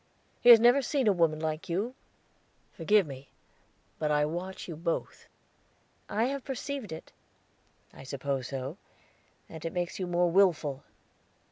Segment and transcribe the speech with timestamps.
[0.41, 1.93] "He has never seen a woman like you;
[2.73, 2.77] who has?
[2.77, 3.29] Forgive me,
[3.99, 5.27] but I watch you both."
[6.09, 7.11] "I have perceived it."
[7.93, 8.77] "I suppose so,
[9.47, 10.83] and it makes you more willful."